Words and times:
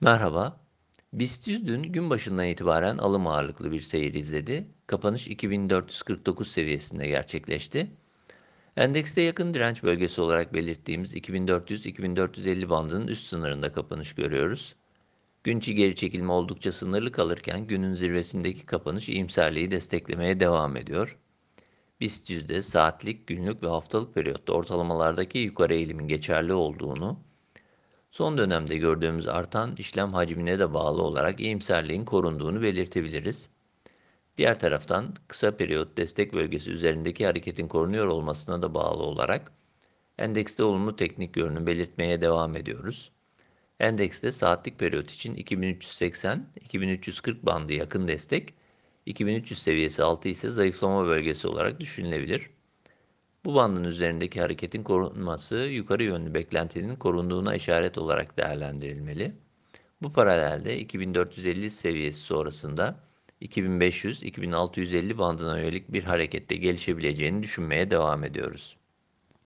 Merhaba. 0.00 0.60
BIST 1.12 1.48
100 1.48 1.66
dün 1.66 1.82
gün 1.82 2.10
başından 2.10 2.46
itibaren 2.46 2.98
alım 2.98 3.26
ağırlıklı 3.26 3.72
bir 3.72 3.80
seyir 3.80 4.14
izledi. 4.14 4.68
Kapanış 4.86 5.28
2449 5.28 6.50
seviyesinde 6.50 7.06
gerçekleşti. 7.06 7.90
Endekste 8.76 9.22
yakın 9.22 9.54
direnç 9.54 9.82
bölgesi 9.82 10.20
olarak 10.20 10.54
belirttiğimiz 10.54 11.14
2400-2450 11.14 12.68
bandının 12.68 13.06
üst 13.06 13.26
sınırında 13.26 13.72
kapanış 13.72 14.14
görüyoruz. 14.14 14.74
Gün 15.44 15.58
içi 15.58 15.74
geri 15.74 15.96
çekilme 15.96 16.32
oldukça 16.32 16.72
sınırlı 16.72 17.12
kalırken 17.12 17.66
günün 17.66 17.94
zirvesindeki 17.94 18.66
kapanış 18.66 19.08
iyimserliği 19.08 19.70
desteklemeye 19.70 20.40
devam 20.40 20.76
ediyor. 20.76 21.18
BIST 22.00 22.30
100'de 22.30 22.62
saatlik, 22.62 23.26
günlük 23.26 23.62
ve 23.62 23.68
haftalık 23.68 24.14
periyotta 24.14 24.52
ortalamalardaki 24.52 25.38
yukarı 25.38 25.74
eğilimin 25.74 26.08
geçerli 26.08 26.52
olduğunu, 26.52 27.18
Son 28.14 28.38
dönemde 28.38 28.76
gördüğümüz 28.76 29.28
artan 29.28 29.74
işlem 29.78 30.12
hacmine 30.12 30.58
de 30.58 30.74
bağlı 30.74 31.02
olarak 31.02 31.40
iyimserliğin 31.40 32.04
korunduğunu 32.04 32.62
belirtebiliriz. 32.62 33.48
Diğer 34.38 34.60
taraftan 34.60 35.14
kısa 35.28 35.56
periyot 35.56 35.96
destek 35.96 36.32
bölgesi 36.32 36.70
üzerindeki 36.70 37.26
hareketin 37.26 37.68
korunuyor 37.68 38.06
olmasına 38.06 38.62
da 38.62 38.74
bağlı 38.74 39.02
olarak 39.02 39.52
endekste 40.18 40.64
olumlu 40.64 40.96
teknik 40.96 41.34
görünüm 41.34 41.66
belirtmeye 41.66 42.20
devam 42.20 42.56
ediyoruz. 42.56 43.10
Endekste 43.80 44.32
saatlik 44.32 44.78
periyot 44.78 45.10
için 45.10 45.34
2380-2340 45.34 47.46
bandı 47.46 47.72
yakın 47.72 48.08
destek, 48.08 48.54
2300 49.06 49.62
seviyesi 49.62 50.02
altı 50.02 50.28
ise 50.28 50.50
zayıflama 50.50 51.06
bölgesi 51.06 51.48
olarak 51.48 51.80
düşünülebilir. 51.80 52.50
Bu 53.44 53.54
bandın 53.54 53.84
üzerindeki 53.84 54.40
hareketin 54.40 54.82
korunması 54.82 55.56
yukarı 55.56 56.04
yönlü 56.04 56.34
beklentinin 56.34 56.96
korunduğuna 56.96 57.54
işaret 57.54 57.98
olarak 57.98 58.36
değerlendirilmeli. 58.38 59.34
Bu 60.02 60.12
paralelde 60.12 60.78
2450 60.78 61.70
seviyesi 61.70 62.20
sonrasında 62.20 63.00
2500-2650 63.42 65.18
bandına 65.18 65.58
yönelik 65.58 65.92
bir 65.92 66.04
harekette 66.04 66.56
gelişebileceğini 66.56 67.42
düşünmeye 67.42 67.90
devam 67.90 68.24
ediyoruz. 68.24 68.76